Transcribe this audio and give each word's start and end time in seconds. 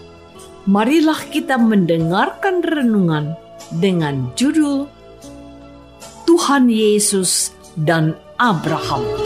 marilah 0.65 1.17
kita 1.29 1.57
mendengarkan 1.57 2.61
renungan 2.61 3.33
dengan 3.77 4.29
judul 4.37 4.85
Tuhan 6.25 6.69
Yesus 6.69 7.53
dan 7.77 8.17
Abraham. 8.37 9.20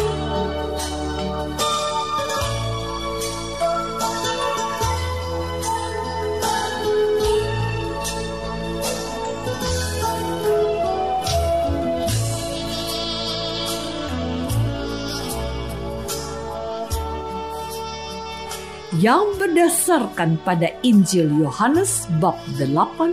Yang 19.01 19.35
berdasarkan 19.35 20.39
pada 20.47 20.71
Injil 20.79 21.27
Yohanes 21.27 22.07
bab 22.23 22.39
8 22.55 23.11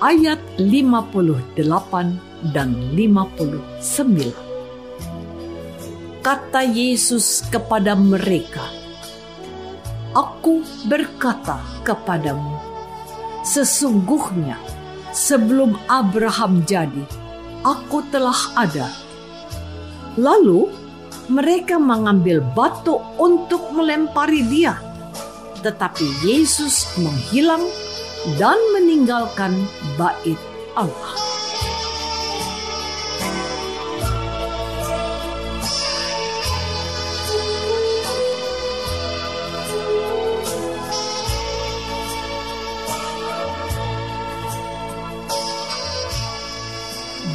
ayat 0.00 0.40
58 0.56 1.60
dan 2.56 2.72
59. 2.96 4.32
Kata 6.24 6.62
Yesus 6.64 7.44
kepada 7.52 7.92
mereka, 7.92 8.64
Aku 10.16 10.64
berkata 10.88 11.60
kepadamu, 11.84 12.56
sesungguhnya 13.44 14.56
sebelum 15.12 15.76
Abraham 15.92 16.64
jadi, 16.64 17.04
aku 17.60 18.00
telah 18.08 18.40
ada. 18.56 18.88
Lalu 20.16 20.72
mereka 21.28 21.76
mengambil 21.76 22.40
batu 22.40 22.96
untuk 23.20 23.76
melempari 23.76 24.40
dia 24.48 24.85
tetapi 25.66 26.06
Yesus 26.22 26.86
menghilang 27.02 27.66
dan 28.38 28.54
meninggalkan 28.78 29.50
bait 29.98 30.38
Allah. 30.78 31.18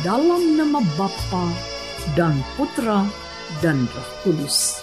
Dalam 0.07 0.55
nama 0.55 0.79
Bapa 0.95 1.45
dan 2.15 2.33
Putra 2.55 3.03
dan 3.59 3.85
Roh 3.91 4.09
Kudus. 4.23 4.81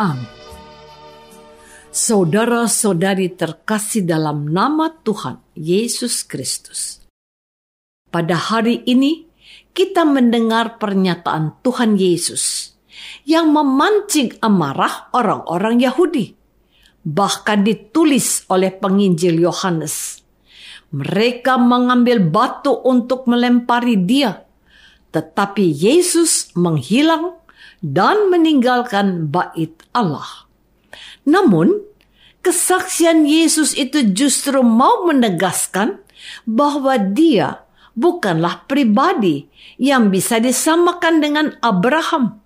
Amin. 0.00 0.39
Saudara-saudari 1.90 3.34
terkasih 3.34 4.06
dalam 4.06 4.46
nama 4.46 4.94
Tuhan 5.02 5.42
Yesus 5.58 6.22
Kristus. 6.22 7.02
Pada 8.14 8.38
hari 8.38 8.86
ini, 8.86 9.26
kita 9.74 10.06
mendengar 10.06 10.78
pernyataan 10.78 11.58
Tuhan 11.66 11.98
Yesus 11.98 12.78
yang 13.26 13.50
memancing 13.50 14.38
amarah 14.38 15.10
orang-orang 15.10 15.82
Yahudi. 15.82 16.38
Bahkan 17.02 17.66
ditulis 17.66 18.46
oleh 18.46 18.70
penginjil 18.70 19.42
Yohanes. 19.42 20.22
Mereka 20.94 21.58
mengambil 21.58 22.22
batu 22.22 22.70
untuk 22.86 23.26
melempari 23.26 23.98
dia. 23.98 24.46
Tetapi 25.10 25.66
Yesus 25.66 26.54
menghilang 26.54 27.34
dan 27.82 28.30
meninggalkan 28.30 29.26
bait 29.26 29.74
Allah. 29.90 30.49
Namun, 31.26 31.76
kesaksian 32.40 33.28
Yesus 33.28 33.76
itu 33.76 34.10
justru 34.14 34.64
mau 34.64 35.06
menegaskan 35.06 36.00
bahwa 36.48 36.96
dia 36.98 37.64
bukanlah 37.96 38.64
pribadi 38.64 39.48
yang 39.76 40.08
bisa 40.08 40.40
disamakan 40.40 41.20
dengan 41.20 41.46
Abraham 41.60 42.40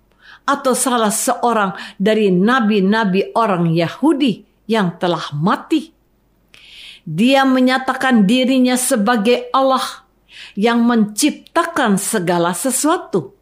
atau 0.45 0.77
salah 0.77 1.09
seorang 1.09 1.73
dari 1.97 2.29
nabi-nabi 2.29 3.33
orang 3.33 3.73
Yahudi 3.73 4.45
yang 4.69 4.97
telah 5.01 5.33
mati. 5.33 5.93
Dia 7.05 7.45
menyatakan 7.45 8.25
dirinya 8.25 8.77
sebagai 8.77 9.49
Allah 9.53 10.05
yang 10.57 10.81
menciptakan 10.85 12.01
segala 12.01 12.53
sesuatu. 12.57 13.37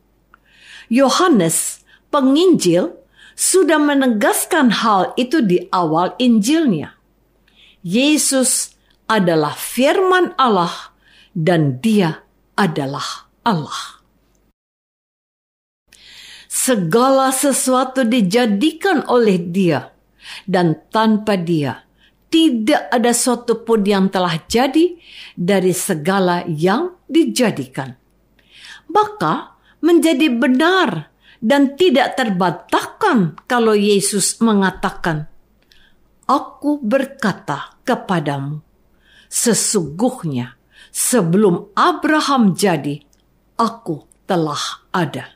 Yohanes, 0.92 1.84
penginjil, 2.12 2.92
sudah 3.34 3.82
menegaskan 3.82 4.70
hal 4.70 5.14
itu 5.18 5.42
di 5.42 5.66
awal 5.74 6.14
Injilnya. 6.22 6.98
Yesus 7.84 8.74
adalah 9.12 9.54
firman 9.58 10.32
Allah 10.40 10.96
dan 11.36 11.82
dia 11.84 12.24
adalah 12.56 13.28
Allah. 13.44 14.02
Segala 16.48 17.34
sesuatu 17.34 18.08
dijadikan 18.08 19.04
oleh 19.10 19.42
dia 19.42 19.92
dan 20.48 20.80
tanpa 20.94 21.36
dia 21.36 21.84
tidak 22.34 22.90
ada 22.90 23.14
suatu 23.14 23.62
pun 23.62 23.86
yang 23.86 24.10
telah 24.10 24.42
jadi 24.50 24.98
dari 25.38 25.70
segala 25.70 26.42
yang 26.50 26.98
dijadikan. 27.06 27.94
Maka 28.90 29.54
menjadi 29.86 30.34
benar 30.34 31.13
dan 31.44 31.76
tidak 31.76 32.16
terbantahkan 32.16 33.36
kalau 33.52 33.76
Yesus 33.76 34.40
mengatakan, 34.40 35.28
Aku 36.24 36.80
berkata 36.80 37.76
kepadamu, 37.84 38.64
sesungguhnya 39.28 40.56
sebelum 40.88 41.76
Abraham 41.76 42.56
jadi, 42.56 43.04
aku 43.60 44.08
telah 44.24 44.88
ada. 44.96 45.36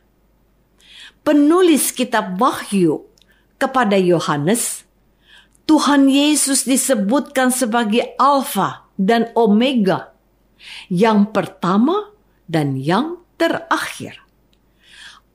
Penulis 1.28 1.92
kitab 1.92 2.40
Wahyu 2.40 3.04
kepada 3.60 4.00
Yohanes, 4.00 4.88
Tuhan 5.68 6.08
Yesus 6.08 6.64
disebutkan 6.64 7.52
sebagai 7.52 8.16
Alfa 8.16 8.88
dan 8.96 9.28
Omega, 9.36 10.16
yang 10.88 11.36
pertama 11.36 12.16
dan 12.48 12.80
yang 12.80 13.20
terakhir. 13.36 14.27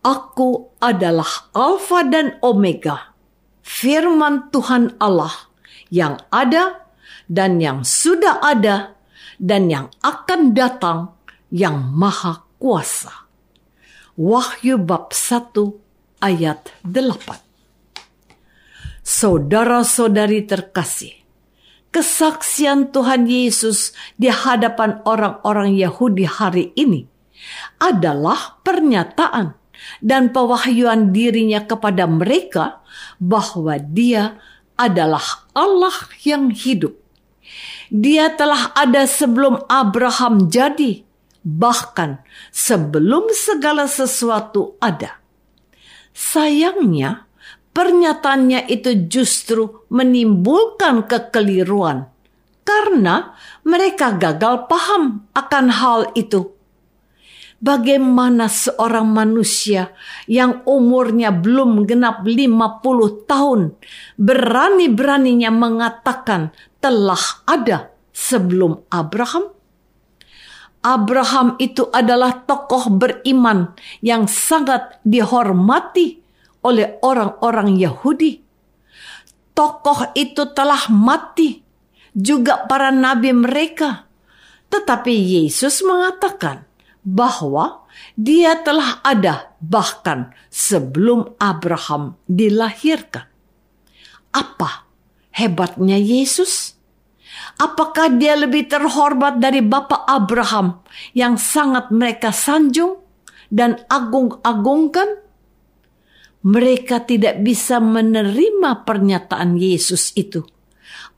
Aku 0.02 0.74
adalah 0.82 1.54
Alfa 1.54 2.02
dan 2.02 2.34
Omega, 2.42 3.14
firman 3.62 4.50
Tuhan 4.50 4.98
Allah 4.98 5.30
yang 5.94 6.18
ada 6.34 6.90
dan 7.30 7.62
yang 7.62 7.86
sudah 7.86 8.42
ada 8.42 8.98
dan 9.38 9.70
yang 9.70 9.94
akan 10.02 10.58
datang 10.58 11.14
yang 11.54 11.94
maha 11.94 12.42
kuasa. 12.58 13.30
Wahyu 14.18 14.82
bab 14.82 15.14
1 15.14 15.54
ayat 16.18 16.74
8 16.82 19.06
Saudara-saudari 19.06 20.50
terkasih, 20.50 21.14
kesaksian 21.94 22.90
Tuhan 22.90 23.30
Yesus 23.30 23.94
di 24.18 24.26
hadapan 24.26 24.98
orang-orang 25.06 25.78
Yahudi 25.78 26.26
hari 26.26 26.74
ini 26.74 27.06
adalah 27.78 28.58
pernyataan 28.66 29.61
dan 30.00 30.30
pewahyuan 30.30 31.10
dirinya 31.10 31.62
kepada 31.64 32.06
mereka 32.06 32.82
bahwa 33.18 33.78
dia 33.78 34.38
adalah 34.76 35.46
Allah 35.52 35.94
yang 36.26 36.50
hidup. 36.50 36.96
Dia 37.92 38.32
telah 38.32 38.72
ada 38.72 39.04
sebelum 39.04 39.68
Abraham 39.68 40.48
jadi, 40.48 41.04
bahkan 41.44 42.24
sebelum 42.48 43.28
segala 43.36 43.84
sesuatu 43.84 44.80
ada. 44.80 45.20
Sayangnya, 46.16 47.28
pernyataannya 47.76 48.68
itu 48.68 49.08
justru 49.08 49.84
menimbulkan 49.92 51.04
kekeliruan 51.04 52.08
karena 52.62 53.34
mereka 53.66 54.14
gagal 54.16 54.70
paham 54.70 55.26
akan 55.34 55.66
hal 55.68 56.00
itu. 56.14 56.54
Bagaimana 57.62 58.50
seorang 58.50 59.06
manusia 59.06 59.94
yang 60.26 60.66
umurnya 60.66 61.30
belum 61.30 61.86
genap 61.86 62.26
50 62.26 62.58
tahun 63.30 63.78
berani-beraninya 64.18 65.54
mengatakan 65.54 66.50
telah 66.82 67.22
ada 67.46 67.94
sebelum 68.10 68.82
Abraham? 68.90 69.54
Abraham 70.82 71.54
itu 71.62 71.86
adalah 71.94 72.42
tokoh 72.42 72.90
beriman 72.98 73.78
yang 74.02 74.26
sangat 74.26 74.98
dihormati 75.06 76.18
oleh 76.66 76.98
orang-orang 76.98 77.78
Yahudi. 77.78 78.42
Tokoh 79.54 80.10
itu 80.18 80.50
telah 80.50 80.90
mati, 80.90 81.62
juga 82.10 82.66
para 82.66 82.90
nabi 82.90 83.30
mereka. 83.30 84.10
Tetapi 84.66 85.14
Yesus 85.14 85.86
mengatakan 85.86 86.71
bahwa 87.02 87.82
dia 88.14 88.54
telah 88.62 89.02
ada 89.02 89.54
bahkan 89.58 90.30
sebelum 90.48 91.34
Abraham 91.42 92.14
dilahirkan. 92.30 93.26
Apa 94.32 94.86
hebatnya 95.34 95.98
Yesus? 95.98 96.78
Apakah 97.58 98.16
dia 98.16 98.38
lebih 98.38 98.70
terhormat 98.70 99.42
dari 99.42 99.60
Bapak 99.60 100.08
Abraham 100.08 100.80
yang 101.12 101.36
sangat 101.36 101.90
mereka 101.92 102.30
sanjung 102.30 103.02
dan 103.52 103.82
agung-agungkan? 103.90 105.20
Mereka 106.42 107.06
tidak 107.06 107.38
bisa 107.46 107.78
menerima 107.78 108.82
pernyataan 108.82 109.54
Yesus 109.54 110.10
itu. 110.18 110.42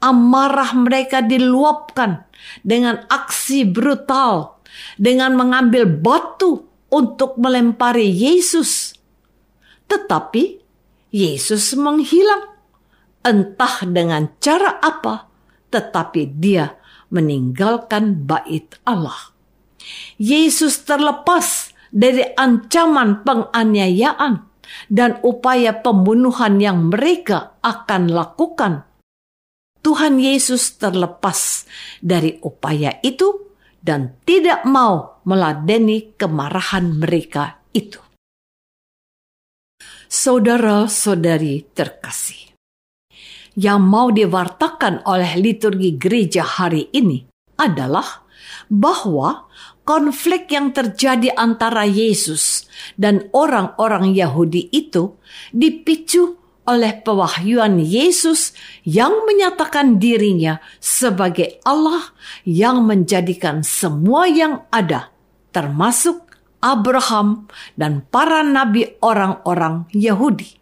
Amarah 0.04 0.76
mereka 0.76 1.24
diluapkan 1.24 2.28
dengan 2.60 3.08
aksi 3.08 3.64
brutal, 3.64 4.53
dengan 4.96 5.36
mengambil 5.38 5.86
batu 5.86 6.66
untuk 6.90 7.36
melempari 7.40 8.10
Yesus. 8.10 8.94
Tetapi 9.90 10.62
Yesus 11.14 11.74
menghilang, 11.78 12.54
entah 13.24 13.86
dengan 13.86 14.30
cara 14.38 14.78
apa 14.82 15.34
tetapi 15.74 16.38
dia 16.38 16.78
meninggalkan 17.10 18.22
bait 18.22 18.78
Allah. 18.86 19.34
Yesus 20.22 20.86
terlepas 20.86 21.74
dari 21.90 22.22
ancaman 22.38 23.26
penganiayaan 23.26 24.46
dan 24.86 25.18
upaya 25.26 25.74
pembunuhan 25.74 26.62
yang 26.62 26.90
mereka 26.94 27.58
akan 27.60 28.10
lakukan. 28.10 28.86
Tuhan 29.84 30.16
Yesus 30.16 30.80
terlepas 30.80 31.68
dari 32.00 32.40
upaya 32.40 32.96
itu 33.04 33.43
dan 33.84 34.16
tidak 34.24 34.64
mau 34.64 35.20
meladeni 35.28 36.16
kemarahan 36.16 36.96
mereka 36.96 37.60
itu. 37.76 38.00
Saudara-saudari 40.08 41.68
terkasih, 41.76 42.56
yang 43.60 43.84
mau 43.84 44.08
diwartakan 44.08 45.04
oleh 45.04 45.36
liturgi 45.36 46.00
gereja 46.00 46.42
hari 46.42 46.88
ini 46.96 47.28
adalah 47.60 48.24
bahwa 48.72 49.46
konflik 49.84 50.48
yang 50.48 50.72
terjadi 50.72 51.36
antara 51.36 51.84
Yesus 51.84 52.64
dan 52.96 53.28
orang-orang 53.36 54.16
Yahudi 54.16 54.72
itu 54.72 55.20
dipicu 55.52 56.40
oleh 56.64 57.00
pewahyuan 57.04 57.76
Yesus 57.80 58.56
yang 58.84 59.24
menyatakan 59.28 60.00
dirinya 60.00 60.60
sebagai 60.80 61.60
Allah 61.64 62.12
yang 62.48 62.84
menjadikan 62.88 63.60
semua 63.60 64.28
yang 64.28 64.64
ada, 64.72 65.12
termasuk 65.52 66.24
Abraham 66.64 67.44
dan 67.76 68.04
para 68.08 68.40
nabi 68.40 68.96
orang-orang 69.04 69.84
Yahudi. 69.92 70.56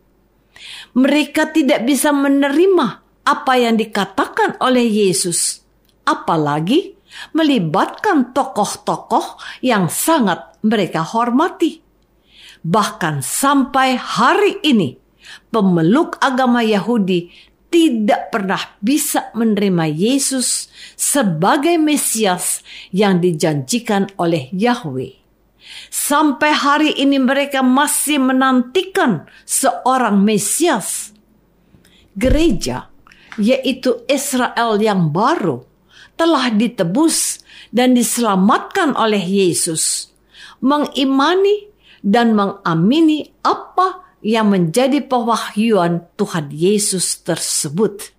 Mereka 0.98 1.54
tidak 1.54 1.86
bisa 1.86 2.10
menerima 2.10 2.86
apa 3.22 3.52
yang 3.54 3.78
dikatakan 3.78 4.58
oleh 4.58 4.82
Yesus, 4.82 5.62
apalagi 6.02 6.98
melibatkan 7.30 8.34
tokoh-tokoh 8.34 9.38
yang 9.62 9.86
sangat 9.86 10.58
mereka 10.66 11.06
hormati. 11.06 11.78
Bahkan 12.62 13.26
sampai 13.26 13.98
hari 13.98 14.62
ini, 14.62 15.01
pemeluk 15.50 16.18
agama 16.22 16.62
Yahudi 16.62 17.32
tidak 17.72 18.28
pernah 18.28 18.60
bisa 18.84 19.32
menerima 19.32 19.88
Yesus 19.88 20.68
sebagai 20.92 21.80
Mesias 21.80 22.60
yang 22.92 23.24
dijanjikan 23.24 24.12
oleh 24.20 24.52
Yahweh. 24.52 25.16
Sampai 25.88 26.52
hari 26.52 26.92
ini 27.00 27.16
mereka 27.16 27.64
masih 27.64 28.20
menantikan 28.20 29.24
seorang 29.48 30.20
Mesias. 30.20 31.16
Gereja, 32.12 32.92
yaitu 33.40 34.04
Israel 34.04 34.76
yang 34.76 35.08
baru, 35.08 35.64
telah 36.20 36.52
ditebus 36.52 37.40
dan 37.72 37.96
diselamatkan 37.96 38.92
oleh 38.92 39.22
Yesus. 39.24 40.12
Mengimani 40.60 41.72
dan 42.04 42.36
mengamini 42.36 43.32
apa 43.40 44.11
yang 44.22 44.54
menjadi 44.54 45.02
pewahyuan 45.02 46.06
Tuhan 46.14 46.54
Yesus 46.54 47.20
tersebut. 47.26 48.14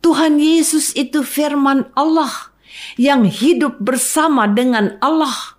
Tuhan 0.00 0.40
Yesus 0.40 0.92
itu 0.96 1.24
firman 1.24 1.88
Allah 1.92 2.52
yang 2.96 3.28
hidup 3.28 3.80
bersama 3.80 4.48
dengan 4.48 4.96
Allah 5.00 5.56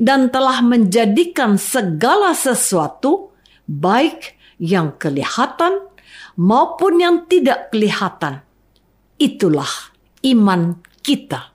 dan 0.00 0.32
telah 0.32 0.60
menjadikan 0.64 1.56
segala 1.56 2.34
sesuatu, 2.34 3.32
baik 3.68 4.36
yang 4.60 4.96
kelihatan 4.96 5.84
maupun 6.36 6.98
yang 6.98 7.24
tidak 7.28 7.72
kelihatan. 7.72 8.42
Itulah 9.20 9.70
iman 10.24 10.80
kita. 11.04 11.52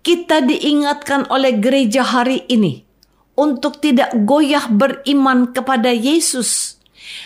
Kita 0.00 0.40
diingatkan 0.40 1.28
oleh 1.28 1.60
gereja 1.60 2.00
hari 2.00 2.48
ini 2.48 2.89
untuk 3.40 3.80
tidak 3.80 4.12
goyah 4.28 4.68
beriman 4.68 5.48
kepada 5.56 5.88
Yesus, 5.88 6.76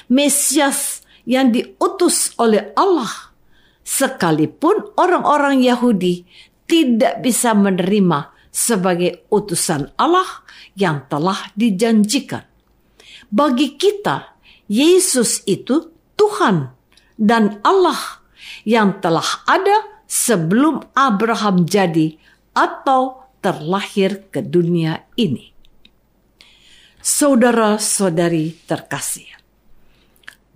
Mesias 0.06 1.02
yang 1.26 1.50
diutus 1.50 2.30
oleh 2.38 2.70
Allah, 2.78 3.34
sekalipun 3.82 4.94
orang-orang 4.94 5.58
Yahudi 5.58 6.22
tidak 6.70 7.18
bisa 7.26 7.50
menerima 7.52 8.30
sebagai 8.54 9.26
utusan 9.34 9.90
Allah 9.98 10.46
yang 10.78 11.10
telah 11.10 11.50
dijanjikan. 11.58 12.46
Bagi 13.34 13.74
kita, 13.74 14.38
Yesus 14.70 15.42
itu 15.50 15.90
Tuhan 16.14 16.70
dan 17.18 17.58
Allah 17.66 18.22
yang 18.62 19.02
telah 19.02 19.42
ada 19.50 20.06
sebelum 20.06 20.86
Abraham 20.94 21.66
jadi 21.66 22.14
atau 22.54 23.26
terlahir 23.42 24.30
ke 24.30 24.40
dunia 24.40 25.02
ini. 25.18 25.53
Saudara-saudari 27.04 28.64
terkasih, 28.64 29.28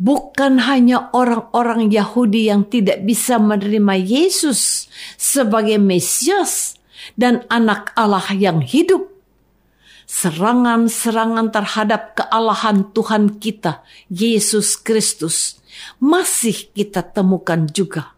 bukan 0.01 0.65
hanya 0.65 1.13
orang-orang 1.13 1.93
Yahudi 1.93 2.49
yang 2.49 2.65
tidak 2.65 3.05
bisa 3.05 3.37
menerima 3.37 3.93
Yesus 4.01 4.89
sebagai 5.21 5.77
Mesias 5.77 6.81
dan 7.21 7.45
anak 7.53 7.93
Allah 7.93 8.25
yang 8.33 8.65
hidup. 8.65 9.13
Serangan-serangan 10.09 11.53
terhadap 11.53 12.17
kealahan 12.17 12.97
Tuhan 12.97 13.37
kita, 13.37 13.85
Yesus 14.09 14.81
Kristus, 14.81 15.61
masih 16.01 16.73
kita 16.73 17.05
temukan 17.05 17.69
juga. 17.69 18.17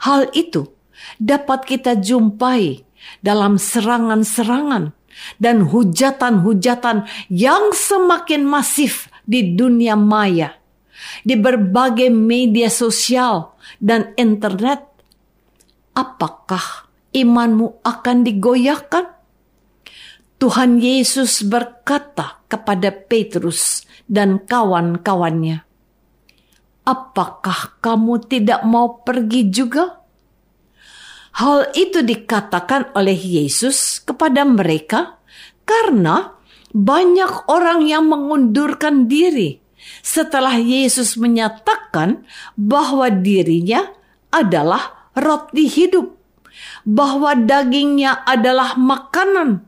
Hal 0.00 0.32
itu 0.32 0.72
dapat 1.20 1.68
kita 1.68 2.00
jumpai 2.00 2.88
dalam 3.20 3.60
serangan-serangan 3.60 4.96
dan 5.36 5.68
hujatan-hujatan 5.68 7.04
yang 7.28 7.72
semakin 7.74 8.42
masif 8.44 9.12
di 9.24 9.54
dunia 9.54 9.94
maya, 9.94 10.56
di 11.22 11.36
berbagai 11.36 12.08
media 12.08 12.72
sosial 12.72 13.54
dan 13.78 14.12
internet. 14.16 14.86
Apakah 15.94 16.88
imanmu 17.12 17.82
akan 17.84 18.16
digoyahkan? 18.24 19.06
Tuhan 20.40 20.80
Yesus 20.80 21.44
berkata 21.44 22.40
kepada 22.48 22.88
Petrus 22.88 23.84
dan 24.08 24.40
kawan-kawannya, 24.40 25.60
"Apakah 26.88 27.76
kamu 27.84 28.24
tidak 28.24 28.64
mau 28.64 29.04
pergi 29.04 29.52
juga?" 29.52 29.99
Hal 31.40 31.72
itu 31.72 32.04
dikatakan 32.04 32.92
oleh 32.92 33.16
Yesus 33.16 33.96
kepada 34.04 34.44
mereka 34.44 35.16
karena 35.64 36.36
banyak 36.76 37.48
orang 37.48 37.88
yang 37.88 38.12
mengundurkan 38.12 39.08
diri. 39.08 39.56
Setelah 40.04 40.60
Yesus 40.60 41.16
menyatakan 41.16 42.28
bahwa 42.60 43.08
dirinya 43.08 43.88
adalah 44.28 45.08
roti 45.16 45.64
hidup, 45.64 46.12
bahwa 46.84 47.32
dagingnya 47.32 48.20
adalah 48.28 48.76
makanan 48.76 49.64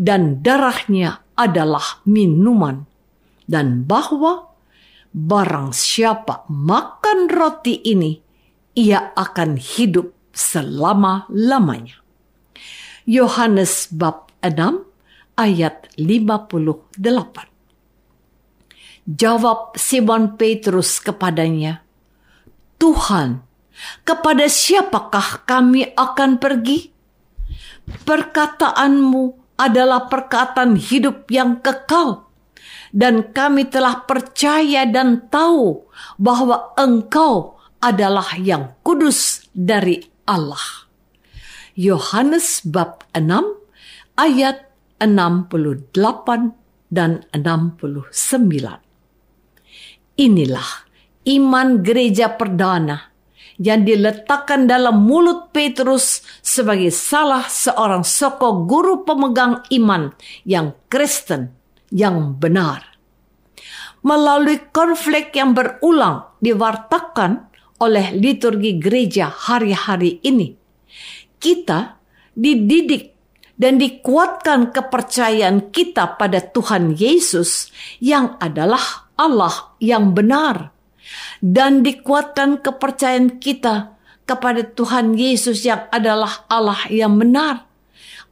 dan 0.00 0.40
darahnya 0.40 1.20
adalah 1.36 2.00
minuman, 2.08 2.88
dan 3.44 3.84
bahwa 3.84 4.56
barang 5.12 5.76
siapa 5.76 6.48
makan 6.48 7.28
roti 7.28 7.76
ini, 7.84 8.16
ia 8.72 9.12
akan 9.12 9.60
hidup 9.60 10.19
selama-lamanya. 10.32 12.00
Yohanes 13.06 13.90
bab 13.90 14.30
6 14.44 14.86
ayat 15.36 15.88
58. 15.96 17.00
Jawab 19.10 19.74
Simon 19.74 20.36
Petrus 20.38 21.02
kepadanya, 21.02 21.82
Tuhan, 22.78 23.42
kepada 24.04 24.46
siapakah 24.46 25.42
kami 25.48 25.90
akan 25.96 26.38
pergi? 26.38 26.92
Perkataanmu 28.06 29.56
adalah 29.58 30.06
perkataan 30.06 30.78
hidup 30.78 31.26
yang 31.32 31.58
kekal. 31.60 32.30
Dan 32.90 33.30
kami 33.30 33.70
telah 33.70 34.02
percaya 34.02 34.82
dan 34.82 35.30
tahu 35.30 35.86
bahwa 36.18 36.74
engkau 36.74 37.54
adalah 37.78 38.34
yang 38.34 38.74
kudus 38.82 39.46
dari 39.54 40.09
Allah. 40.30 40.86
Yohanes 41.74 42.62
bab 42.62 43.02
6 43.18 43.26
ayat 44.14 44.70
68 45.02 45.90
dan 46.94 47.26
69. 47.34 48.14
Inilah 50.20 50.70
iman 51.26 51.68
gereja 51.82 52.30
perdana 52.36 53.10
yang 53.60 53.84
diletakkan 53.84 54.64
dalam 54.64 55.04
mulut 55.04 55.52
Petrus 55.52 56.24
sebagai 56.40 56.88
salah 56.88 57.44
seorang 57.44 58.06
soko 58.06 58.64
guru 58.64 59.04
pemegang 59.04 59.60
iman 59.68 60.12
yang 60.48 60.72
Kristen 60.88 61.52
yang 61.92 62.40
benar. 62.40 62.86
Melalui 64.00 64.72
konflik 64.72 65.36
yang 65.36 65.52
berulang 65.52 66.32
diwartakan 66.40 67.49
oleh 67.80 68.12
liturgi 68.12 68.76
gereja 68.76 69.32
hari-hari 69.32 70.20
ini, 70.20 70.52
kita 71.40 71.96
dididik 72.36 73.16
dan 73.56 73.76
dikuatkan 73.76 74.72
kepercayaan 74.72 75.72
kita 75.72 76.16
pada 76.20 76.40
Tuhan 76.40 76.96
Yesus 76.96 77.72
yang 78.00 78.36
adalah 78.40 79.12
Allah 79.16 79.76
yang 79.80 80.12
benar. 80.16 80.72
Dan 81.40 81.82
dikuatkan 81.82 82.60
kepercayaan 82.60 83.40
kita 83.40 83.96
kepada 84.28 84.62
Tuhan 84.62 85.18
Yesus 85.18 85.64
yang 85.66 85.90
adalah 85.90 86.46
Allah 86.46 86.86
yang 86.86 87.18
benar, 87.18 87.66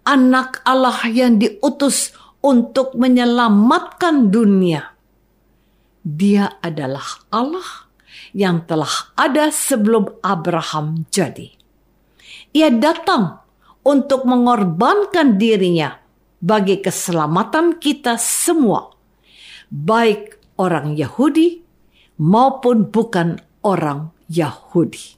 anak 0.06 0.62
Allah 0.62 0.96
yang 1.10 1.40
diutus 1.42 2.14
untuk 2.38 2.94
menyelamatkan 2.94 4.30
dunia. 4.30 4.94
Dia 6.06 6.56
adalah 6.62 7.26
Allah 7.34 7.87
yang 8.38 8.70
telah 8.70 9.10
ada 9.18 9.50
sebelum 9.50 10.22
Abraham 10.22 11.10
jadi. 11.10 11.50
Ia 12.54 12.70
datang 12.70 13.42
untuk 13.82 14.22
mengorbankan 14.22 15.34
dirinya 15.34 15.98
bagi 16.38 16.78
keselamatan 16.78 17.82
kita 17.82 18.14
semua, 18.14 18.94
baik 19.74 20.38
orang 20.54 20.94
Yahudi 20.94 21.66
maupun 22.22 22.86
bukan 22.94 23.42
orang 23.66 24.14
Yahudi. 24.30 25.17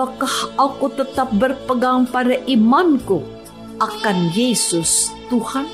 Apakah 0.00 0.56
aku 0.56 0.96
tetap 0.96 1.28
berpegang 1.36 2.08
pada 2.08 2.32
imanku 2.48 3.20
akan 3.76 4.32
Yesus 4.32 5.12
Tuhan? 5.28 5.68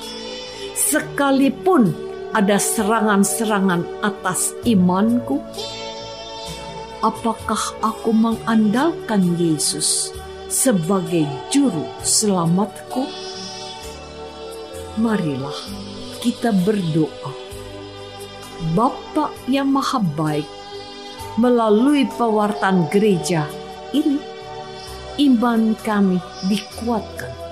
sekalipun 0.75 1.95
ada 2.35 2.59
serangan-serangan 2.59 3.87
atas 4.03 4.51
imanku? 4.67 5.39
Apakah 6.99 7.71
aku 7.79 8.11
mengandalkan 8.11 9.39
Yesus 9.39 10.11
sebagai 10.51 11.23
juru 11.47 11.87
selamatku? 12.03 13.07
Marilah 14.99 15.55
kita 16.19 16.51
berdoa. 16.67 17.31
Bapa 18.75 19.31
yang 19.47 19.71
maha 19.71 20.03
baik, 20.19 20.51
melalui 21.39 22.03
pewartaan 22.19 22.91
gereja 22.91 23.47
ini, 23.93 24.16
iman 25.17 25.73
kami 25.81 26.21
dikuatkan 26.49 27.47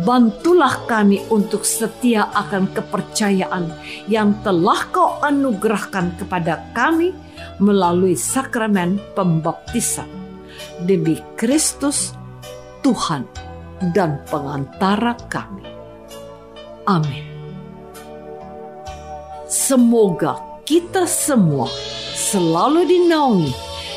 Bantulah 0.00 0.86
kami 0.86 1.20
untuk 1.28 1.66
setia 1.66 2.30
akan 2.30 2.70
kepercayaan 2.70 3.68
yang 4.06 4.38
telah 4.46 4.86
kau 4.94 5.18
anugerahkan 5.20 6.14
kepada 6.14 6.62
kami 6.72 7.10
melalui 7.58 8.14
sakramen 8.14 9.02
pembaptisan. 9.18 10.06
Demi 10.86 11.18
Kristus, 11.34 12.14
Tuhan 12.86 13.26
dan 13.92 14.22
pengantara 14.30 15.18
kami. 15.26 15.66
Amin. 16.86 17.26
Semoga 19.50 20.38
kita 20.62 21.04
semua 21.04 21.66
selalu 22.14 22.86
dinaungi 22.86 23.69